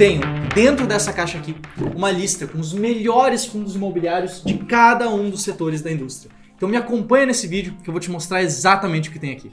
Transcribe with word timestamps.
tenho 0.00 0.22
dentro 0.54 0.86
dessa 0.86 1.12
caixa 1.12 1.36
aqui 1.36 1.54
uma 1.94 2.10
lista 2.10 2.46
com 2.46 2.58
os 2.58 2.72
melhores 2.72 3.44
fundos 3.44 3.74
imobiliários 3.74 4.42
de 4.42 4.54
cada 4.54 5.10
um 5.10 5.28
dos 5.28 5.42
setores 5.42 5.82
da 5.82 5.92
indústria. 5.92 6.32
Então 6.56 6.66
me 6.66 6.78
acompanha 6.78 7.26
nesse 7.26 7.46
vídeo 7.46 7.76
que 7.82 7.90
eu 7.90 7.92
vou 7.92 8.00
te 8.00 8.10
mostrar 8.10 8.42
exatamente 8.42 9.10
o 9.10 9.12
que 9.12 9.18
tem 9.18 9.32
aqui. 9.32 9.52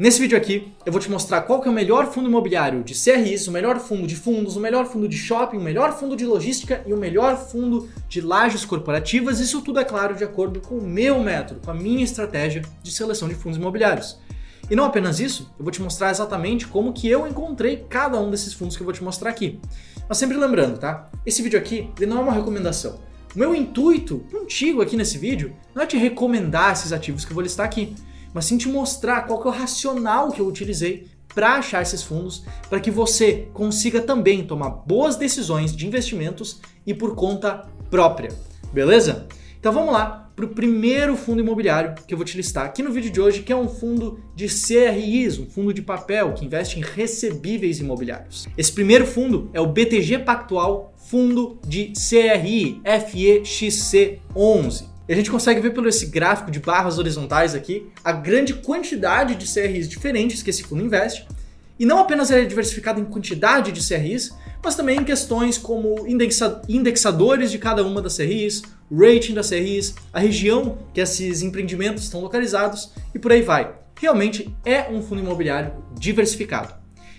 Nesse 0.00 0.18
vídeo 0.18 0.34
aqui, 0.38 0.72
eu 0.86 0.90
vou 0.90 0.98
te 0.98 1.10
mostrar 1.10 1.42
qual 1.42 1.60
que 1.60 1.68
é 1.68 1.70
o 1.70 1.74
melhor 1.74 2.10
fundo 2.10 2.26
imobiliário 2.26 2.82
de 2.82 2.94
CRIs, 2.94 3.46
o 3.46 3.52
melhor 3.52 3.78
fundo 3.78 4.06
de 4.06 4.16
fundos, 4.16 4.56
o 4.56 4.60
melhor 4.60 4.86
fundo 4.86 5.06
de 5.06 5.18
shopping, 5.18 5.58
o 5.58 5.60
melhor 5.60 5.92
fundo 5.92 6.16
de 6.16 6.24
logística 6.24 6.82
e 6.86 6.94
o 6.94 6.96
melhor 6.96 7.36
fundo 7.36 7.86
de 8.08 8.22
lajes 8.22 8.64
corporativas. 8.64 9.40
Isso 9.40 9.60
tudo 9.60 9.78
é 9.78 9.84
claro 9.84 10.14
de 10.14 10.24
acordo 10.24 10.58
com 10.58 10.76
o 10.76 10.82
meu 10.82 11.22
método, 11.22 11.60
com 11.62 11.70
a 11.70 11.74
minha 11.74 12.02
estratégia 12.02 12.62
de 12.82 12.90
seleção 12.90 13.28
de 13.28 13.34
fundos 13.34 13.58
imobiliários. 13.58 14.18
E 14.70 14.74
não 14.74 14.86
apenas 14.86 15.20
isso, 15.20 15.52
eu 15.58 15.62
vou 15.62 15.70
te 15.70 15.82
mostrar 15.82 16.10
exatamente 16.10 16.66
como 16.66 16.94
que 16.94 17.06
eu 17.06 17.26
encontrei 17.26 17.84
cada 17.86 18.18
um 18.18 18.30
desses 18.30 18.54
fundos 18.54 18.78
que 18.78 18.82
eu 18.82 18.86
vou 18.86 18.94
te 18.94 19.04
mostrar 19.04 19.28
aqui. 19.28 19.60
Mas 20.08 20.16
sempre 20.16 20.38
lembrando, 20.38 20.78
tá? 20.78 21.10
Esse 21.26 21.42
vídeo 21.42 21.58
aqui, 21.58 21.90
ele 21.98 22.08
não 22.08 22.20
é 22.20 22.22
uma 22.22 22.32
recomendação. 22.32 23.00
O 23.36 23.38
meu 23.38 23.54
intuito 23.54 24.24
contigo 24.32 24.80
aqui 24.80 24.96
nesse 24.96 25.18
vídeo 25.18 25.54
não 25.74 25.82
é 25.82 25.86
te 25.86 25.98
recomendar 25.98 26.72
esses 26.72 26.90
ativos 26.90 27.26
que 27.26 27.32
eu 27.32 27.34
vou 27.34 27.42
listar 27.42 27.66
aqui 27.66 27.94
mas 28.34 28.44
sim 28.44 28.58
te 28.58 28.68
mostrar 28.68 29.22
qual 29.22 29.40
que 29.40 29.48
é 29.48 29.50
o 29.50 29.54
racional 29.54 30.30
que 30.30 30.40
eu 30.40 30.46
utilizei 30.46 31.08
para 31.34 31.54
achar 31.54 31.82
esses 31.82 32.02
fundos, 32.02 32.44
para 32.68 32.80
que 32.80 32.90
você 32.90 33.48
consiga 33.52 34.00
também 34.00 34.44
tomar 34.44 34.70
boas 34.70 35.16
decisões 35.16 35.74
de 35.74 35.86
investimentos 35.86 36.60
e 36.86 36.92
por 36.92 37.14
conta 37.14 37.66
própria. 37.88 38.30
Beleza? 38.72 39.26
Então 39.58 39.72
vamos 39.72 39.92
lá 39.92 40.30
para 40.34 40.46
o 40.46 40.48
primeiro 40.48 41.16
fundo 41.16 41.40
imobiliário 41.40 41.94
que 42.06 42.14
eu 42.14 42.18
vou 42.18 42.24
te 42.24 42.36
listar 42.36 42.64
aqui 42.64 42.82
no 42.82 42.92
vídeo 42.92 43.10
de 43.10 43.20
hoje, 43.20 43.42
que 43.42 43.52
é 43.52 43.56
um 43.56 43.68
fundo 43.68 44.20
de 44.34 44.46
CRIs, 44.46 45.38
um 45.38 45.44
fundo 45.44 45.74
de 45.74 45.82
papel 45.82 46.32
que 46.32 46.46
investe 46.46 46.78
em 46.78 46.82
recebíveis 46.82 47.78
imobiliários. 47.78 48.48
Esse 48.56 48.72
primeiro 48.72 49.06
fundo 49.06 49.50
é 49.52 49.60
o 49.60 49.66
BTG 49.66 50.20
Pactual 50.20 50.94
Fundo 50.96 51.58
de 51.66 51.92
CRI 51.92 52.80
FEXC11. 52.84 54.89
E 55.10 55.12
a 55.12 55.16
gente 55.16 55.28
consegue 55.28 55.60
ver 55.60 55.74
pelo 55.74 55.88
esse 55.88 56.06
gráfico 56.06 56.52
de 56.52 56.60
barras 56.60 56.96
horizontais 56.96 57.52
aqui 57.52 57.90
a 58.04 58.12
grande 58.12 58.54
quantidade 58.54 59.34
de 59.34 59.52
CRIs 59.52 59.88
diferentes 59.88 60.40
que 60.40 60.50
esse 60.50 60.62
fundo 60.62 60.84
investe. 60.84 61.26
E 61.80 61.84
não 61.84 61.98
apenas 61.98 62.30
é 62.30 62.44
diversificado 62.44 63.00
em 63.00 63.04
quantidade 63.04 63.72
de 63.72 63.84
CRIs, 63.84 64.30
mas 64.62 64.76
também 64.76 65.00
em 65.00 65.04
questões 65.04 65.58
como 65.58 66.06
indexa 66.06 66.62
indexadores 66.68 67.50
de 67.50 67.58
cada 67.58 67.82
uma 67.82 68.00
das 68.00 68.18
CRIs, 68.18 68.62
rating 68.88 69.34
das 69.34 69.48
CRIs, 69.48 69.96
a 70.12 70.20
região 70.20 70.78
que 70.94 71.00
esses 71.00 71.42
empreendimentos 71.42 72.04
estão 72.04 72.20
localizados 72.20 72.92
e 73.12 73.18
por 73.18 73.32
aí 73.32 73.42
vai. 73.42 73.74
Realmente 74.00 74.54
é 74.64 74.88
um 74.88 75.02
fundo 75.02 75.22
imobiliário 75.22 75.72
diversificado. 75.98 76.72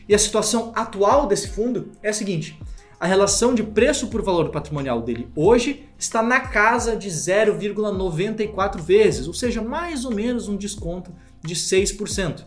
E 0.07 0.15
a 0.15 0.17
situação 0.17 0.71
atual 0.73 1.27
desse 1.27 1.49
fundo 1.49 1.91
é 2.01 2.07
a 2.07 2.13
seguinte: 2.13 2.57
a 3.01 3.07
relação 3.07 3.53
de 3.55 3.63
preço 3.63 4.09
por 4.09 4.21
valor 4.21 4.51
patrimonial 4.51 5.01
dele 5.01 5.27
hoje 5.35 5.89
está 5.97 6.21
na 6.21 6.39
casa 6.39 6.95
de 6.95 7.09
0,94 7.09 8.79
vezes, 8.79 9.27
ou 9.27 9.33
seja, 9.33 9.59
mais 9.59 10.05
ou 10.05 10.13
menos 10.13 10.47
um 10.47 10.55
desconto 10.55 11.11
de 11.43 11.55
6%. 11.55 12.43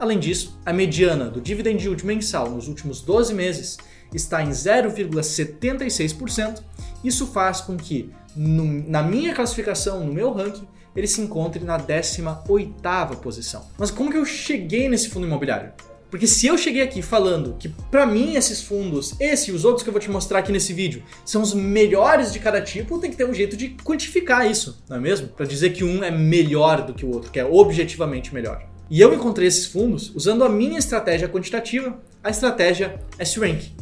Além 0.00 0.18
disso, 0.18 0.58
a 0.66 0.72
mediana 0.72 1.26
do 1.26 1.40
dividend 1.40 1.80
yield 1.80 2.04
mensal 2.04 2.50
nos 2.50 2.66
últimos 2.66 3.00
12 3.00 3.32
meses 3.32 3.78
está 4.12 4.42
em 4.42 4.50
0,76%. 4.50 6.64
Isso 7.04 7.28
faz 7.28 7.60
com 7.60 7.76
que, 7.76 8.10
no, 8.34 8.82
na 8.90 9.04
minha 9.04 9.32
classificação, 9.32 10.04
no 10.04 10.12
meu 10.12 10.32
ranking, 10.32 10.66
ele 10.96 11.06
se 11.06 11.20
encontre 11.20 11.64
na 11.64 11.78
18ª 11.78 13.18
posição. 13.18 13.64
Mas 13.78 13.92
como 13.92 14.10
que 14.10 14.18
eu 14.18 14.24
cheguei 14.24 14.88
nesse 14.88 15.10
fundo 15.10 15.28
imobiliário? 15.28 15.72
Porque 16.12 16.26
se 16.26 16.46
eu 16.46 16.58
cheguei 16.58 16.82
aqui 16.82 17.00
falando 17.00 17.56
que 17.58 17.70
para 17.70 18.04
mim 18.04 18.34
esses 18.34 18.60
fundos, 18.60 19.14
esse 19.18 19.50
e 19.50 19.54
os 19.54 19.64
outros 19.64 19.82
que 19.82 19.88
eu 19.88 19.92
vou 19.94 20.00
te 20.00 20.10
mostrar 20.10 20.40
aqui 20.40 20.52
nesse 20.52 20.74
vídeo, 20.74 21.02
são 21.24 21.40
os 21.40 21.54
melhores 21.54 22.34
de 22.34 22.38
cada 22.38 22.60
tipo, 22.60 22.98
tem 22.98 23.10
que 23.10 23.16
ter 23.16 23.24
um 23.24 23.32
jeito 23.32 23.56
de 23.56 23.70
quantificar 23.82 24.46
isso, 24.46 24.84
não 24.90 24.98
é 24.98 25.00
mesmo? 25.00 25.28
Para 25.28 25.46
dizer 25.46 25.70
que 25.70 25.82
um 25.82 26.04
é 26.04 26.10
melhor 26.10 26.82
do 26.82 26.92
que 26.92 27.06
o 27.06 27.10
outro, 27.10 27.30
que 27.30 27.40
é 27.40 27.44
objetivamente 27.46 28.34
melhor. 28.34 28.62
E 28.90 29.00
eu 29.00 29.14
encontrei 29.14 29.48
esses 29.48 29.64
fundos 29.64 30.12
usando 30.14 30.44
a 30.44 30.50
minha 30.50 30.78
estratégia 30.78 31.30
quantitativa, 31.30 31.98
a 32.22 32.28
estratégia 32.28 33.00
S-Rank. 33.18 33.72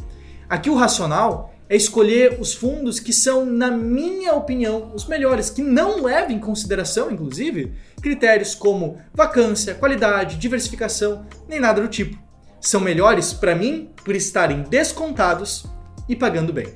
Aqui 0.47 0.69
o 0.69 0.75
racional 0.75 1.50
é 1.71 1.75
escolher 1.77 2.35
os 2.37 2.53
fundos 2.53 2.99
que 2.99 3.13
são, 3.13 3.45
na 3.45 3.71
minha 3.71 4.33
opinião, 4.33 4.91
os 4.93 5.05
melhores, 5.05 5.49
que 5.49 5.61
não 5.61 6.03
levam 6.03 6.31
em 6.31 6.37
consideração, 6.37 7.09
inclusive, 7.09 7.71
critérios 8.01 8.53
como 8.53 8.99
vacância, 9.13 9.73
qualidade, 9.73 10.35
diversificação, 10.35 11.25
nem 11.47 11.61
nada 11.61 11.81
do 11.81 11.87
tipo. 11.87 12.21
São 12.59 12.81
melhores 12.81 13.31
para 13.31 13.55
mim 13.55 13.89
por 14.03 14.13
estarem 14.13 14.63
descontados 14.63 15.65
e 16.09 16.15
pagando 16.15 16.51
bem. 16.51 16.67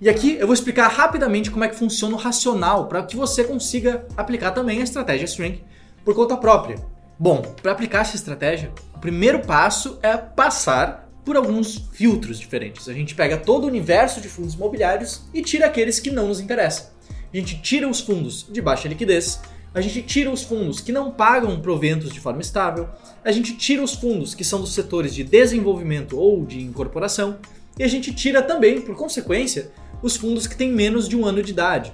E 0.00 0.08
aqui 0.08 0.34
eu 0.40 0.48
vou 0.48 0.54
explicar 0.54 0.88
rapidamente 0.88 1.48
como 1.48 1.62
é 1.62 1.68
que 1.68 1.76
funciona 1.76 2.16
o 2.16 2.18
racional 2.18 2.88
para 2.88 3.04
que 3.04 3.14
você 3.14 3.44
consiga 3.44 4.04
aplicar 4.16 4.50
também 4.50 4.80
a 4.80 4.84
estratégia 4.84 5.26
Strength 5.26 5.60
por 6.04 6.12
conta 6.12 6.36
própria. 6.36 6.76
Bom, 7.16 7.40
para 7.62 7.70
aplicar 7.70 8.00
essa 8.00 8.16
estratégia, 8.16 8.72
o 8.96 8.98
primeiro 8.98 9.46
passo 9.46 10.00
é 10.02 10.16
passar 10.16 11.08
por 11.30 11.36
alguns 11.36 11.88
filtros 11.92 12.40
diferentes. 12.40 12.88
A 12.88 12.92
gente 12.92 13.14
pega 13.14 13.36
todo 13.36 13.62
o 13.62 13.68
universo 13.68 14.20
de 14.20 14.28
fundos 14.28 14.54
imobiliários 14.54 15.20
e 15.32 15.40
tira 15.40 15.66
aqueles 15.66 16.00
que 16.00 16.10
não 16.10 16.26
nos 16.26 16.40
interessam. 16.40 16.86
A 17.32 17.36
gente 17.36 17.62
tira 17.62 17.88
os 17.88 18.00
fundos 18.00 18.44
de 18.50 18.60
baixa 18.60 18.88
liquidez, 18.88 19.38
a 19.72 19.80
gente 19.80 20.02
tira 20.02 20.28
os 20.28 20.42
fundos 20.42 20.80
que 20.80 20.90
não 20.90 21.12
pagam 21.12 21.60
proventos 21.60 22.12
de 22.12 22.18
forma 22.18 22.40
estável, 22.40 22.88
a 23.24 23.30
gente 23.30 23.56
tira 23.56 23.80
os 23.80 23.94
fundos 23.94 24.34
que 24.34 24.42
são 24.42 24.60
dos 24.60 24.74
setores 24.74 25.14
de 25.14 25.22
desenvolvimento 25.22 26.18
ou 26.18 26.44
de 26.44 26.60
incorporação, 26.60 27.38
e 27.78 27.84
a 27.84 27.88
gente 27.88 28.12
tira 28.12 28.42
também, 28.42 28.80
por 28.80 28.96
consequência, 28.96 29.70
os 30.02 30.16
fundos 30.16 30.48
que 30.48 30.56
têm 30.56 30.72
menos 30.72 31.08
de 31.08 31.16
um 31.16 31.24
ano 31.24 31.44
de 31.44 31.52
idade, 31.52 31.92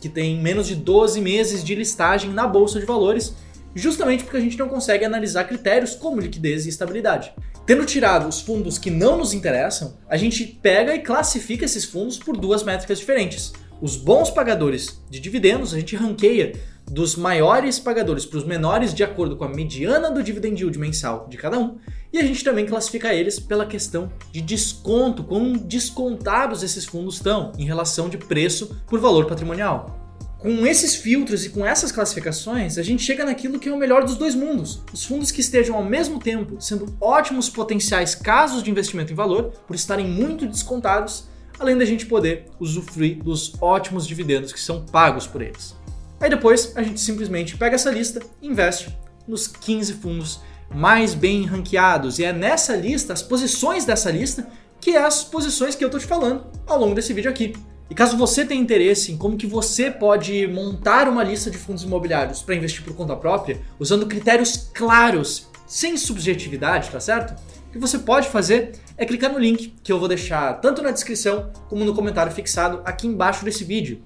que 0.00 0.08
têm 0.08 0.42
menos 0.42 0.66
de 0.66 0.74
12 0.74 1.20
meses 1.20 1.62
de 1.62 1.76
listagem 1.76 2.32
na 2.32 2.44
bolsa 2.44 2.80
de 2.80 2.86
valores, 2.86 3.36
justamente 3.74 4.24
porque 4.24 4.36
a 4.36 4.40
gente 4.40 4.58
não 4.58 4.68
consegue 4.68 5.04
analisar 5.04 5.44
critérios 5.44 5.94
como 5.94 6.20
liquidez 6.20 6.66
e 6.66 6.68
estabilidade. 6.68 7.32
Tendo 7.66 7.86
tirado 7.86 8.28
os 8.28 8.40
fundos 8.40 8.76
que 8.76 8.90
não 8.90 9.16
nos 9.16 9.32
interessam, 9.32 9.96
a 10.08 10.16
gente 10.16 10.44
pega 10.44 10.94
e 10.94 11.00
classifica 11.00 11.64
esses 11.64 11.84
fundos 11.84 12.18
por 12.18 12.36
duas 12.36 12.62
métricas 12.62 12.98
diferentes. 12.98 13.52
Os 13.80 13.96
bons 13.96 14.30
pagadores 14.30 15.02
de 15.10 15.18
dividendos, 15.18 15.74
a 15.74 15.78
gente 15.78 15.96
ranqueia 15.96 16.52
dos 16.90 17.16
maiores 17.16 17.78
pagadores 17.78 18.26
para 18.26 18.38
os 18.38 18.44
menores 18.44 18.92
de 18.92 19.02
acordo 19.02 19.36
com 19.36 19.44
a 19.44 19.48
mediana 19.48 20.10
do 20.10 20.22
dividend 20.22 20.60
yield 20.60 20.78
mensal 20.78 21.26
de 21.28 21.36
cada 21.36 21.58
um, 21.58 21.78
e 22.12 22.18
a 22.18 22.22
gente 22.22 22.44
também 22.44 22.66
classifica 22.66 23.12
eles 23.12 23.40
pela 23.40 23.66
questão 23.66 24.12
de 24.30 24.40
desconto, 24.40 25.24
quão 25.24 25.54
descontados 25.54 26.62
esses 26.62 26.84
fundos 26.84 27.16
estão 27.16 27.52
em 27.58 27.64
relação 27.64 28.08
de 28.08 28.18
preço 28.18 28.76
por 28.86 29.00
valor 29.00 29.26
patrimonial. 29.26 30.03
Com 30.44 30.66
esses 30.66 30.94
filtros 30.94 31.46
e 31.46 31.48
com 31.48 31.64
essas 31.64 31.90
classificações, 31.90 32.76
a 32.76 32.82
gente 32.82 33.02
chega 33.02 33.24
naquilo 33.24 33.58
que 33.58 33.66
é 33.66 33.72
o 33.72 33.78
melhor 33.78 34.04
dos 34.04 34.18
dois 34.18 34.34
mundos. 34.34 34.82
Os 34.92 35.02
fundos 35.02 35.30
que 35.30 35.40
estejam 35.40 35.74
ao 35.74 35.82
mesmo 35.82 36.18
tempo 36.18 36.60
sendo 36.60 36.94
ótimos 37.00 37.48
potenciais 37.48 38.14
casos 38.14 38.62
de 38.62 38.70
investimento 38.70 39.10
em 39.10 39.16
valor, 39.16 39.54
por 39.66 39.74
estarem 39.74 40.06
muito 40.06 40.46
descontados, 40.46 41.24
além 41.58 41.78
da 41.78 41.86
gente 41.86 42.04
poder 42.04 42.44
usufruir 42.60 43.22
dos 43.22 43.54
ótimos 43.58 44.06
dividendos 44.06 44.52
que 44.52 44.60
são 44.60 44.84
pagos 44.84 45.26
por 45.26 45.40
eles. 45.40 45.74
Aí 46.20 46.28
depois 46.28 46.76
a 46.76 46.82
gente 46.82 47.00
simplesmente 47.00 47.56
pega 47.56 47.76
essa 47.76 47.90
lista 47.90 48.20
e 48.42 48.46
investe 48.46 48.94
nos 49.26 49.46
15 49.46 49.94
fundos 49.94 50.40
mais 50.70 51.14
bem 51.14 51.46
ranqueados. 51.46 52.18
E 52.18 52.24
é 52.24 52.34
nessa 52.34 52.76
lista, 52.76 53.14
as 53.14 53.22
posições 53.22 53.86
dessa 53.86 54.10
lista, 54.10 54.46
que 54.78 54.90
é 54.90 55.02
as 55.02 55.24
posições 55.24 55.74
que 55.74 55.82
eu 55.82 55.88
estou 55.88 55.98
te 55.98 56.06
falando 56.06 56.44
ao 56.66 56.78
longo 56.78 56.94
desse 56.94 57.14
vídeo 57.14 57.30
aqui. 57.30 57.54
E 57.94 57.96
caso 57.96 58.16
você 58.16 58.44
tenha 58.44 58.60
interesse 58.60 59.12
em 59.12 59.16
como 59.16 59.36
que 59.36 59.46
você 59.46 59.88
pode 59.88 60.48
montar 60.48 61.08
uma 61.08 61.22
lista 61.22 61.48
de 61.48 61.56
fundos 61.56 61.84
imobiliários 61.84 62.42
para 62.42 62.56
investir 62.56 62.82
por 62.82 62.92
conta 62.92 63.14
própria, 63.14 63.62
usando 63.78 64.04
critérios 64.04 64.68
claros, 64.74 65.46
sem 65.64 65.96
subjetividade, 65.96 66.90
tá 66.90 66.98
certo? 66.98 67.40
O 67.68 67.70
que 67.70 67.78
você 67.78 68.00
pode 68.00 68.28
fazer 68.30 68.72
é 68.98 69.06
clicar 69.06 69.32
no 69.32 69.38
link 69.38 69.76
que 69.80 69.92
eu 69.92 70.00
vou 70.00 70.08
deixar 70.08 70.54
tanto 70.54 70.82
na 70.82 70.90
descrição 70.90 71.52
como 71.68 71.84
no 71.84 71.94
comentário 71.94 72.32
fixado 72.32 72.82
aqui 72.84 73.06
embaixo 73.06 73.44
desse 73.44 73.62
vídeo. 73.62 74.02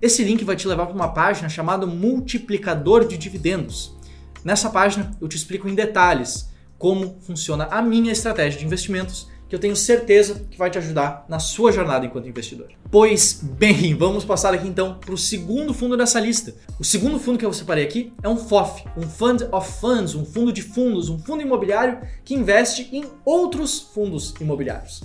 Esse 0.00 0.22
link 0.22 0.44
vai 0.44 0.54
te 0.54 0.68
levar 0.68 0.86
para 0.86 0.94
uma 0.94 1.12
página 1.12 1.48
chamada 1.48 1.84
Multiplicador 1.84 3.08
de 3.08 3.18
Dividendos. 3.18 3.96
Nessa 4.44 4.70
página 4.70 5.10
eu 5.20 5.26
te 5.26 5.36
explico 5.36 5.68
em 5.68 5.74
detalhes 5.74 6.48
como 6.78 7.18
funciona 7.22 7.64
a 7.72 7.82
minha 7.82 8.12
estratégia 8.12 8.60
de 8.60 8.66
investimentos 8.66 9.31
que 9.52 9.56
eu 9.56 9.60
tenho 9.60 9.76
certeza 9.76 10.46
que 10.50 10.56
vai 10.56 10.70
te 10.70 10.78
ajudar 10.78 11.26
na 11.28 11.38
sua 11.38 11.70
jornada 11.70 12.06
enquanto 12.06 12.26
investidor. 12.26 12.68
Pois 12.90 13.38
bem, 13.42 13.94
vamos 13.94 14.24
passar 14.24 14.54
aqui 14.54 14.66
então 14.66 14.94
para 14.94 15.12
o 15.12 15.18
segundo 15.18 15.74
fundo 15.74 15.94
dessa 15.94 16.18
lista. 16.18 16.54
O 16.80 16.84
segundo 16.84 17.20
fundo 17.20 17.36
que 17.36 17.44
eu 17.44 17.52
separei 17.52 17.84
aqui 17.84 18.14
é 18.22 18.28
um 18.30 18.38
FOF, 18.38 18.82
um 18.96 19.02
Fund 19.02 19.42
of 19.52 19.70
Funds, 19.78 20.14
um 20.14 20.24
fundo 20.24 20.54
de 20.54 20.62
fundos, 20.62 21.10
um 21.10 21.18
fundo 21.18 21.42
imobiliário 21.42 22.00
que 22.24 22.34
investe 22.34 22.88
em 22.92 23.04
outros 23.26 23.78
fundos 23.78 24.32
imobiliários. 24.40 25.02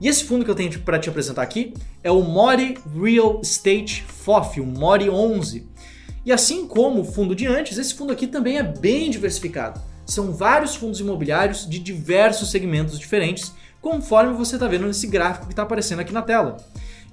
E 0.00 0.08
esse 0.08 0.24
fundo 0.24 0.42
que 0.42 0.50
eu 0.50 0.54
tenho 0.54 0.78
para 0.78 0.98
te 0.98 1.10
apresentar 1.10 1.42
aqui 1.42 1.74
é 2.02 2.10
o 2.10 2.22
Mori 2.22 2.78
Real 2.98 3.42
Estate 3.42 4.04
FOF, 4.08 4.58
o 4.58 4.64
Mori 4.64 5.10
11. 5.10 5.68
E 6.24 6.32
assim 6.32 6.66
como 6.66 7.02
o 7.02 7.04
fundo 7.04 7.34
de 7.34 7.46
antes, 7.46 7.76
esse 7.76 7.92
fundo 7.92 8.10
aqui 8.10 8.26
também 8.26 8.56
é 8.56 8.62
bem 8.62 9.10
diversificado. 9.10 9.82
São 10.06 10.32
vários 10.32 10.74
fundos 10.74 10.98
imobiliários 10.98 11.68
de 11.68 11.78
diversos 11.78 12.50
segmentos 12.50 12.98
diferentes, 12.98 13.52
conforme 13.82 14.32
você 14.32 14.54
está 14.54 14.68
vendo 14.68 14.86
nesse 14.86 15.08
gráfico 15.08 15.46
que 15.46 15.52
está 15.52 15.64
aparecendo 15.64 16.00
aqui 16.00 16.12
na 16.12 16.22
tela. 16.22 16.56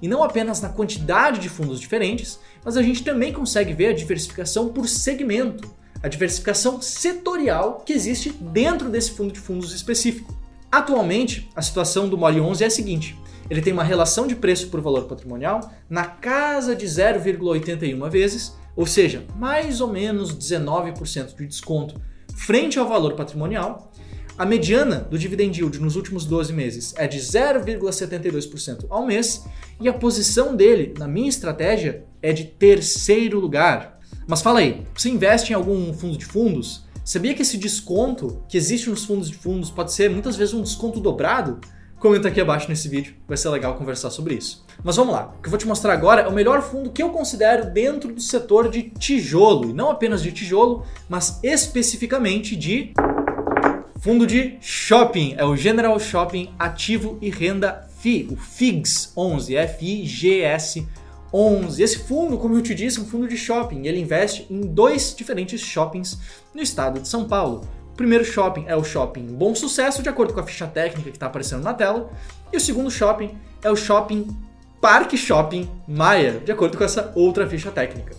E 0.02 0.08
não 0.08 0.24
apenas 0.24 0.62
na 0.62 0.70
quantidade 0.70 1.40
de 1.40 1.50
fundos 1.50 1.80
diferentes, 1.80 2.40
mas 2.64 2.78
a 2.78 2.82
gente 2.82 3.04
também 3.04 3.34
consegue 3.34 3.74
ver 3.74 3.88
a 3.88 3.94
diversificação 3.94 4.70
por 4.70 4.88
segmento, 4.88 5.76
a 6.02 6.08
diversificação 6.08 6.82
setorial 6.82 7.82
que 7.86 7.92
existe 7.92 8.30
dentro 8.30 8.88
desse 8.88 9.12
fundo 9.12 9.34
de 9.34 9.40
fundos 9.40 9.74
específico. 9.74 10.38
Atualmente, 10.72 11.50
a 11.56 11.62
situação 11.62 12.08
do 12.08 12.18
Moli 12.18 12.40
11 12.40 12.64
é 12.64 12.68
a 12.68 12.72
seguinte: 12.72 13.18
ele 13.50 13.62
tem 13.62 13.74
uma 13.74 13.84
relação 13.84 14.28
de 14.28 14.36
preço 14.36 14.70
por 14.70 14.80
valor 14.80 15.06
patrimonial 15.06 15.74
na 15.90 16.06
casa 16.06 16.76
de 16.76 16.86
0,81 16.86 18.10
vezes, 18.10 18.56
ou 18.76 18.86
seja, 18.86 19.26
mais 19.36 19.82
ou 19.82 19.88
menos 19.88 20.34
19% 20.38 21.36
de 21.36 21.48
desconto 21.48 22.00
frente 22.36 22.80
ao 22.80 22.88
valor 22.88 23.16
patrimonial. 23.16 23.89
A 24.40 24.46
mediana 24.46 25.06
do 25.12 25.20
dividend 25.20 25.60
yield 25.60 25.82
nos 25.82 25.98
últimos 25.98 26.24
12 26.24 26.54
meses 26.54 26.94
é 26.96 27.06
de 27.10 27.20
0,72% 27.20 28.86
ao 28.90 29.06
mês 29.06 29.46
e 29.82 29.90
a 29.90 29.94
posição 29.94 30.56
dele 30.56 30.94
na 30.98 31.10
minha 31.10 31.28
estratégia 31.28 32.06
é 32.22 32.32
de 32.32 32.46
terceiro 32.46 33.38
lugar. 33.38 34.00
Mas 34.26 34.42
fala 34.42 34.60
aí, 34.60 34.86
você 34.96 35.10
investe 35.10 35.52
em 35.52 35.56
algum 35.56 35.94
fundo 35.94 36.18
de 36.18 36.24
fundos? 36.24 36.86
Sabia 37.04 37.34
que 37.34 37.42
esse 37.42 37.58
desconto 37.58 38.42
que 38.48 38.56
existe 38.56 38.90
nos 38.90 39.04
fundos 39.04 39.30
de 39.30 39.36
fundos 39.36 39.70
pode 39.70 39.92
ser 39.92 40.10
muitas 40.10 40.38
vezes 40.38 40.54
um 40.54 40.62
desconto 40.62 41.02
dobrado? 41.02 41.60
Comenta 42.00 42.30
aqui 42.30 42.40
abaixo 42.40 42.70
nesse 42.70 42.88
vídeo, 42.88 43.16
vai 43.28 43.36
ser 43.36 43.50
legal 43.50 43.76
conversar 43.76 44.10
sobre 44.10 44.36
isso. 44.36 44.66
Mas 44.82 44.96
vamos 44.96 45.14
lá, 45.14 45.36
o 45.38 45.42
que 45.42 45.48
eu 45.48 45.52
vou 45.52 45.60
te 45.60 45.68
mostrar 45.68 45.92
agora 45.92 46.22
é 46.22 46.28
o 46.30 46.34
melhor 46.34 46.62
fundo 46.62 46.92
que 46.92 47.04
eu 47.04 47.10
considero 47.10 47.74
dentro 47.74 48.14
do 48.14 48.22
setor 48.22 48.70
de 48.70 48.84
tijolo, 48.84 49.72
e 49.72 49.74
não 49.74 49.92
apenas 49.92 50.24
de 50.24 50.32
tijolo, 50.32 50.86
mas 51.10 51.42
especificamente 51.44 52.56
de 52.56 52.94
fundo 54.00 54.26
de 54.26 54.58
shopping, 54.62 55.36
é 55.38 55.46
o 55.46 55.56
General 55.56 56.00
Shopping 56.00 56.54
Ativo 56.58 57.18
e 57.22 57.30
Renda 57.30 57.88
FI, 58.00 58.30
o 58.32 58.36
FIGS 58.36 59.12
11, 59.16 59.56
F-I-G-S 59.56 60.88
11. 61.34 61.84
Esse 61.84 62.00
fundo, 62.00 62.38
como 62.38 62.56
eu 62.56 62.62
te 62.62 62.74
disse, 62.74 63.00
é 63.00 63.02
um 63.02 63.06
fundo 63.06 63.28
de 63.28 63.38
shopping, 63.38 63.86
ele 63.86 64.00
investe 64.00 64.48
em 64.50 64.62
dois 64.62 65.14
diferentes 65.16 65.62
shoppings 65.62 66.18
no 66.54 66.62
estado 66.62 67.00
de 67.00 67.08
São 67.08 67.28
Paulo 67.28 67.68
primeiro 68.00 68.24
shopping 68.24 68.64
é 68.66 68.78
o 68.78 68.84
shopping 68.84 69.26
Bom 69.26 69.54
Sucesso, 69.54 70.02
de 70.02 70.08
acordo 70.08 70.34
com 70.34 70.40
a 70.40 70.44
ficha 70.44 70.66
técnica 70.66 71.10
que 71.10 71.18
está 71.18 71.26
aparecendo 71.26 71.66
na 71.66 71.74
tela. 71.74 72.10
E 72.50 72.56
o 72.56 72.60
segundo 72.60 72.90
shopping 72.90 73.38
é 73.62 73.70
o 73.70 73.76
shopping 73.76 74.26
Parque 74.80 75.18
Shopping 75.18 75.70
Maia, 75.86 76.40
de 76.40 76.50
acordo 76.50 76.78
com 76.78 76.84
essa 76.86 77.12
outra 77.14 77.46
ficha 77.46 77.70
técnica. 77.70 78.16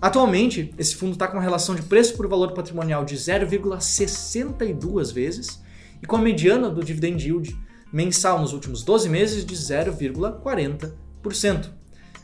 Atualmente, 0.00 0.72
esse 0.78 0.94
fundo 0.94 1.14
está 1.14 1.26
com 1.26 1.34
uma 1.34 1.42
relação 1.42 1.74
de 1.74 1.82
preço 1.82 2.16
por 2.16 2.28
valor 2.28 2.52
patrimonial 2.52 3.04
de 3.04 3.16
0,62 3.16 5.12
vezes 5.12 5.60
e 6.00 6.06
com 6.06 6.14
a 6.14 6.20
mediana 6.20 6.70
do 6.70 6.84
dividend 6.84 7.24
yield 7.24 7.58
mensal 7.92 8.40
nos 8.40 8.52
últimos 8.52 8.84
12 8.84 9.08
meses 9.08 9.44
de 9.44 9.56
0,40%. 9.56 11.70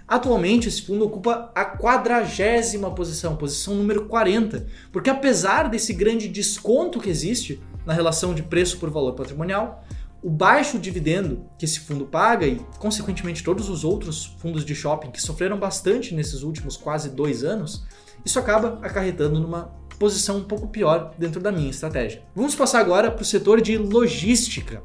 Atualmente, 0.06 0.68
esse 0.68 0.82
fundo 0.82 1.06
ocupa 1.06 1.50
a 1.54 1.64
quadragésima 1.64 2.92
posição, 2.92 3.36
posição 3.36 3.74
número 3.74 4.06
40, 4.06 4.66
porque 4.92 5.10
apesar 5.10 5.68
desse 5.68 5.92
grande 5.92 6.28
desconto 6.28 7.00
que 7.00 7.10
existe 7.10 7.60
na 7.84 7.92
relação 7.92 8.32
de 8.34 8.42
preço 8.42 8.78
por 8.78 8.88
valor 8.90 9.14
patrimonial, 9.14 9.84
o 10.24 10.30
baixo 10.30 10.78
dividendo 10.78 11.44
que 11.58 11.66
esse 11.66 11.78
fundo 11.80 12.06
paga 12.06 12.46
e, 12.46 12.58
consequentemente, 12.78 13.44
todos 13.44 13.68
os 13.68 13.84
outros 13.84 14.34
fundos 14.38 14.64
de 14.64 14.74
shopping 14.74 15.10
que 15.10 15.20
sofreram 15.20 15.58
bastante 15.58 16.14
nesses 16.14 16.42
últimos 16.42 16.78
quase 16.78 17.10
dois 17.10 17.44
anos, 17.44 17.84
isso 18.24 18.38
acaba 18.38 18.78
acarretando 18.80 19.38
numa 19.38 19.64
posição 19.98 20.38
um 20.38 20.44
pouco 20.44 20.66
pior 20.68 21.14
dentro 21.18 21.42
da 21.42 21.52
minha 21.52 21.68
estratégia. 21.68 22.22
Vamos 22.34 22.54
passar 22.54 22.80
agora 22.80 23.10
para 23.10 23.20
o 23.20 23.24
setor 23.24 23.60
de 23.60 23.76
logística. 23.76 24.82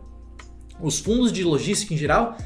Os 0.77 1.00
fundos 1.00 1.31
de 1.31 1.41
logística 1.41 1.94
em 1.94 1.97
geral 1.97 2.38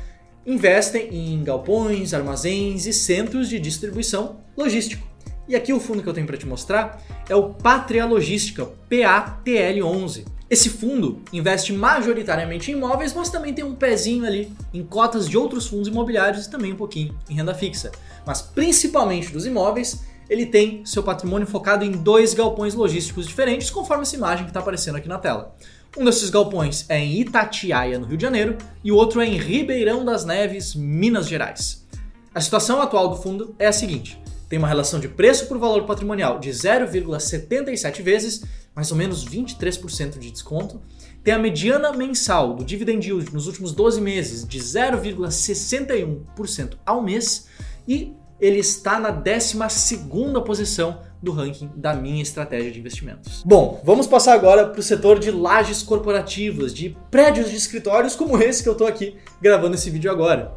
investem 0.45 1.09
em 1.11 1.43
galpões, 1.43 2.13
armazéns 2.13 2.85
e 2.85 2.93
centros 2.93 3.49
de 3.49 3.59
distribuição 3.59 4.37
logístico. 4.55 5.07
E 5.47 5.55
aqui 5.55 5.73
o 5.73 5.79
fundo 5.79 6.03
que 6.03 6.07
eu 6.07 6.13
tenho 6.13 6.27
para 6.27 6.37
te 6.37 6.45
mostrar 6.45 7.01
é 7.27 7.35
o 7.35 7.55
Patria 7.55 8.05
Logística, 8.05 8.69
PATL11. 8.87 10.25
Esse 10.49 10.69
fundo 10.69 11.21
investe 11.31 11.73
majoritariamente 11.73 12.71
em 12.71 12.75
imóveis, 12.75 13.13
mas 13.13 13.29
também 13.29 13.53
tem 13.53 13.63
um 13.63 13.75
pezinho 13.75 14.25
ali 14.25 14.51
em 14.73 14.83
cotas 14.83 15.27
de 15.27 15.37
outros 15.37 15.67
fundos 15.67 15.87
imobiliários 15.87 16.45
e 16.45 16.49
também 16.51 16.73
um 16.73 16.75
pouquinho 16.75 17.17
em 17.29 17.35
renda 17.35 17.53
fixa. 17.53 17.91
Mas 18.25 18.41
principalmente 18.41 19.31
dos 19.31 19.45
imóveis, 19.45 20.03
ele 20.29 20.45
tem 20.45 20.85
seu 20.85 21.03
patrimônio 21.03 21.47
focado 21.47 21.83
em 21.83 21.91
dois 21.91 22.33
galpões 22.33 22.73
logísticos 22.73 23.27
diferentes, 23.27 23.69
conforme 23.69 24.03
essa 24.03 24.15
imagem 24.15 24.45
que 24.45 24.51
está 24.51 24.59
aparecendo 24.59 24.95
aqui 24.95 25.07
na 25.07 25.17
tela. 25.17 25.55
Um 25.97 26.05
desses 26.05 26.29
galpões 26.29 26.85
é 26.89 26.97
em 26.97 27.21
Itatiaia, 27.21 27.99
no 27.99 28.05
Rio 28.05 28.17
de 28.17 28.23
Janeiro, 28.23 28.57
e 28.83 28.91
o 28.91 28.95
outro 28.95 29.21
é 29.21 29.27
em 29.27 29.37
Ribeirão 29.37 30.03
das 30.03 30.25
Neves, 30.25 30.73
Minas 30.73 31.27
Gerais. 31.27 31.85
A 32.33 32.41
situação 32.41 32.81
atual 32.81 33.09
do 33.09 33.15
fundo 33.15 33.55
é 33.59 33.67
a 33.67 33.71
seguinte: 33.71 34.19
tem 34.49 34.57
uma 34.57 34.67
relação 34.67 34.99
de 34.99 35.07
preço 35.07 35.45
por 35.47 35.59
valor 35.59 35.85
patrimonial 35.85 36.39
de 36.39 36.49
0,77 36.49 38.01
vezes, 38.01 38.43
mais 38.75 38.91
ou 38.91 38.97
menos 38.97 39.25
23% 39.25 40.19
de 40.19 40.29
desconto. 40.31 40.81
Tem 41.23 41.33
a 41.33 41.39
mediana 41.39 41.93
mensal 41.93 42.53
do 42.53 42.65
dividend 42.65 43.07
yield 43.07 43.33
nos 43.33 43.47
últimos 43.47 43.71
12 43.71 44.01
meses 44.01 44.45
de 44.47 44.59
0,61% 44.59 46.73
ao 46.85 47.01
mês 47.01 47.47
e 47.87 48.13
ele 48.39 48.59
está 48.59 48.99
na 48.99 49.09
12 49.09 49.57
posição 50.45 51.01
do 51.21 51.31
ranking 51.31 51.71
da 51.75 51.93
minha 51.93 52.21
estratégia 52.21 52.69
de 52.69 52.79
investimentos. 52.79 53.41
Bom, 53.45 53.81
vamos 53.85 54.05
passar 54.05 54.33
agora 54.33 54.67
para 54.67 54.81
o 54.81 54.83
setor 54.83 55.17
de 55.17 55.31
lajes 55.31 55.81
corporativas, 55.81 56.73
de 56.73 56.97
prédios 57.09 57.49
de 57.49 57.55
escritórios 57.55 58.15
como 58.15 58.37
esse 58.37 58.61
que 58.61 58.67
eu 58.67 58.73
estou 58.73 58.85
aqui 58.85 59.15
gravando 59.41 59.75
esse 59.75 59.89
vídeo 59.89 60.11
agora. 60.11 60.53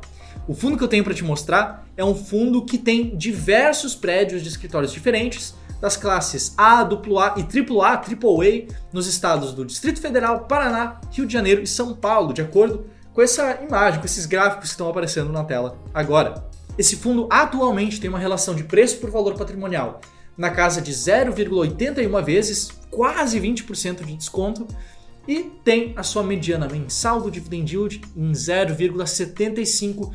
O 0.48 0.54
fundo 0.54 0.76
que 0.76 0.82
eu 0.82 0.88
tenho 0.88 1.04
para 1.04 1.14
te 1.14 1.22
mostrar 1.22 1.86
é 1.96 2.04
um 2.04 2.14
fundo 2.14 2.64
que 2.64 2.78
tem 2.78 3.16
diversos 3.16 3.94
prédios 3.94 4.42
de 4.42 4.48
escritórios 4.48 4.92
diferentes, 4.92 5.54
das 5.86 5.96
classes 5.96 6.52
A, 6.56 6.80
AA 6.80 7.34
e 7.36 7.42
AAA, 7.42 7.92
AAA, 7.92 8.66
nos 8.92 9.06
estados 9.06 9.52
do 9.52 9.64
Distrito 9.64 10.00
Federal, 10.00 10.40
Paraná, 10.40 11.00
Rio 11.12 11.24
de 11.24 11.32
Janeiro 11.32 11.62
e 11.62 11.66
São 11.66 11.94
Paulo, 11.94 12.34
de 12.34 12.42
acordo 12.42 12.86
com 13.12 13.22
essa 13.22 13.60
imagem, 13.62 14.00
com 14.00 14.06
esses 14.06 14.26
gráficos 14.26 14.64
que 14.64 14.72
estão 14.72 14.88
aparecendo 14.88 15.30
na 15.30 15.44
tela 15.44 15.78
agora. 15.94 16.44
Esse 16.76 16.96
fundo 16.96 17.28
atualmente 17.30 18.00
tem 18.00 18.10
uma 18.10 18.18
relação 18.18 18.52
de 18.52 18.64
preço 18.64 18.98
por 18.98 19.12
valor 19.12 19.36
patrimonial 19.36 20.00
na 20.36 20.50
casa 20.50 20.82
de 20.82 20.92
0,81 20.92 22.24
vezes, 22.24 22.72
quase 22.90 23.40
20% 23.40 24.04
de 24.04 24.16
desconto, 24.16 24.66
e 25.26 25.44
tem 25.64 25.94
a 25.96 26.02
sua 26.02 26.24
mediana 26.24 26.68
mensal 26.68 27.20
do 27.20 27.30
dividend 27.30 27.72
yield 27.72 28.02
em 28.16 28.32
0,75% 28.32 30.10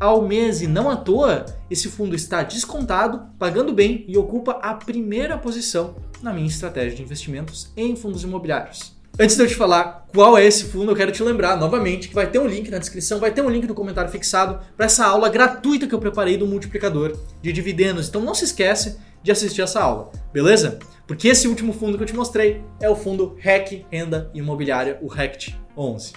ao 0.00 0.26
mês. 0.26 0.62
E 0.62 0.66
não 0.66 0.90
à 0.90 0.96
toa, 0.96 1.44
esse 1.70 1.88
fundo 1.88 2.14
está 2.14 2.42
descontado, 2.42 3.26
pagando 3.38 3.72
bem 3.72 4.04
e 4.08 4.16
ocupa 4.16 4.52
a 4.62 4.74
primeira 4.74 5.38
posição 5.38 5.96
na 6.22 6.32
minha 6.32 6.46
estratégia 6.46 6.96
de 6.96 7.02
investimentos 7.02 7.72
em 7.76 7.94
fundos 7.96 8.22
imobiliários. 8.22 8.94
Antes 9.18 9.36
de 9.36 9.42
eu 9.42 9.46
te 9.46 9.54
falar 9.54 10.06
qual 10.12 10.36
é 10.36 10.44
esse 10.44 10.64
fundo, 10.64 10.90
eu 10.90 10.96
quero 10.96 11.12
te 11.12 11.22
lembrar 11.22 11.56
novamente 11.56 12.08
que 12.08 12.14
vai 12.14 12.26
ter 12.26 12.40
um 12.40 12.48
link 12.48 12.68
na 12.68 12.78
descrição, 12.78 13.20
vai 13.20 13.30
ter 13.30 13.42
um 13.42 13.48
link 13.48 13.64
no 13.64 13.74
comentário 13.74 14.10
fixado 14.10 14.58
para 14.76 14.86
essa 14.86 15.06
aula 15.06 15.28
gratuita 15.28 15.86
que 15.86 15.94
eu 15.94 16.00
preparei 16.00 16.36
do 16.36 16.48
multiplicador 16.48 17.16
de 17.40 17.52
dividendos. 17.52 18.08
Então 18.08 18.20
não 18.20 18.34
se 18.34 18.44
esquece 18.44 18.98
de 19.22 19.30
assistir 19.30 19.62
essa 19.62 19.80
aula, 19.80 20.10
beleza? 20.32 20.80
Porque 21.06 21.28
esse 21.28 21.46
último 21.46 21.72
fundo 21.72 21.96
que 21.96 22.02
eu 22.02 22.08
te 22.08 22.16
mostrei 22.16 22.60
é 22.80 22.90
o 22.90 22.96
fundo 22.96 23.36
REC 23.38 23.86
Renda 23.88 24.30
Imobiliária, 24.34 24.98
o 25.00 25.06
RECT 25.06 25.56
11. 25.76 26.12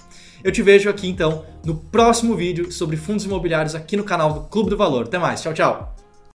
Eu 0.47 0.51
te 0.53 0.63
vejo 0.63 0.89
aqui 0.89 1.09
então 1.09 1.43
no 1.65 1.75
próximo 1.75 2.33
vídeo 2.33 2.71
sobre 2.71 2.95
fundos 2.95 3.25
imobiliários 3.25 3.75
aqui 3.75 3.97
no 3.97 4.03
canal 4.05 4.31
do 4.31 4.39
Clube 4.47 4.69
do 4.69 4.77
Valor. 4.77 5.03
Até 5.03 5.17
mais, 5.17 5.41
tchau, 5.41 5.53
tchau! 5.53 6.06